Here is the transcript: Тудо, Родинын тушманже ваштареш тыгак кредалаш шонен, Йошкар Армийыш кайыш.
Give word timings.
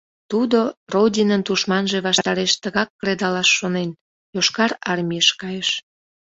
Тудо, 0.31 0.59
Родинын 0.93 1.41
тушманже 1.47 1.97
ваштареш 2.07 2.51
тыгак 2.63 2.89
кредалаш 2.99 3.49
шонен, 3.57 3.89
Йошкар 4.35 4.71
Армийыш 4.91 5.29
кайыш. 5.41 5.69